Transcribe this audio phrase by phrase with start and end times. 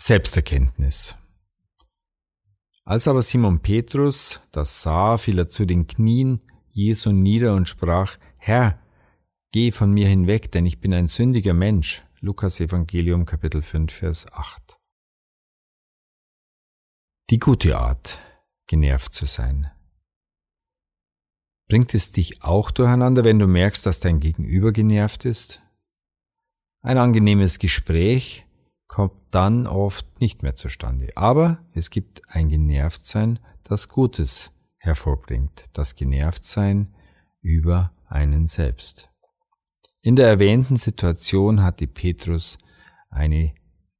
[0.00, 1.16] Selbsterkenntnis.
[2.84, 6.40] Als aber Simon Petrus das sah, fiel er zu den Knien
[6.70, 8.80] Jesu nieder und sprach, Herr,
[9.50, 12.04] geh von mir hinweg, denn ich bin ein sündiger Mensch.
[12.20, 14.78] Lukas Evangelium Kapitel 5 Vers 8.
[17.30, 18.20] Die gute Art,
[18.68, 19.70] genervt zu sein.
[21.68, 25.60] Bringt es dich auch durcheinander, wenn du merkst, dass dein Gegenüber genervt ist?
[26.82, 28.47] Ein angenehmes Gespräch
[28.98, 31.16] kommt dann oft nicht mehr zustande.
[31.16, 36.96] Aber es gibt ein Genervtsein, das Gutes hervorbringt, das Genervtsein
[37.40, 39.08] über einen selbst.
[40.00, 42.58] In der erwähnten Situation hatte Petrus
[43.08, 43.54] eine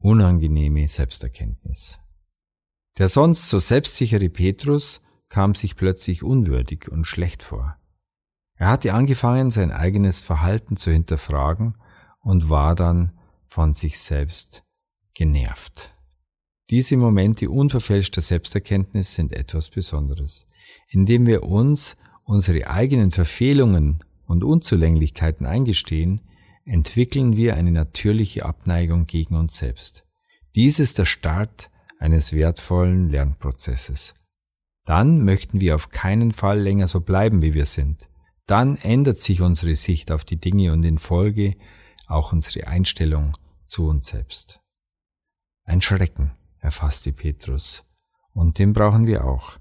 [0.00, 2.00] unangenehme Selbsterkenntnis.
[2.98, 7.76] Der sonst so selbstsichere Petrus kam sich plötzlich unwürdig und schlecht vor.
[8.56, 11.76] Er hatte angefangen, sein eigenes Verhalten zu hinterfragen
[12.18, 14.64] und war dann von sich selbst
[15.20, 15.92] genervt.
[16.70, 20.48] Diese Momente unverfälschter Selbsterkenntnis sind etwas Besonderes,
[20.88, 26.22] indem wir uns unsere eigenen Verfehlungen und Unzulänglichkeiten eingestehen,
[26.64, 30.06] entwickeln wir eine natürliche Abneigung gegen uns selbst.
[30.54, 34.14] Dies ist der Start eines wertvollen Lernprozesses.
[34.86, 38.08] Dann möchten wir auf keinen Fall länger so bleiben, wie wir sind.
[38.46, 41.56] Dann ändert sich unsere Sicht auf die Dinge und in Folge
[42.06, 44.62] auch unsere Einstellung zu uns selbst.
[45.70, 47.84] Ein Schrecken erfasste Petrus.
[48.34, 49.52] Und den brauchen wir auch,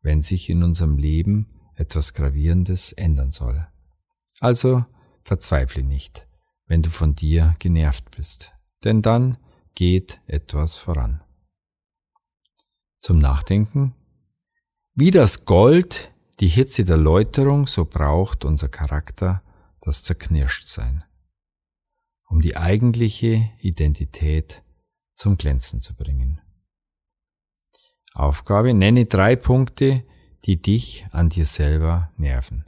[0.00, 3.68] wenn sich in unserem Leben etwas Gravierendes ändern soll.
[4.40, 4.86] Also
[5.24, 6.26] verzweifle nicht,
[6.68, 9.36] wenn du von dir genervt bist, denn dann
[9.74, 11.22] geht etwas voran.
[12.98, 13.94] Zum Nachdenken.
[14.94, 19.42] Wie das Gold die Hitze der Läuterung, so braucht unser Charakter
[19.82, 21.04] das Zerknirschtsein,
[22.26, 24.62] um die eigentliche Identität
[25.18, 26.40] zum Glänzen zu bringen.
[28.14, 30.04] Aufgabe, nenne drei Punkte,
[30.44, 32.64] die dich an dir selber nerven.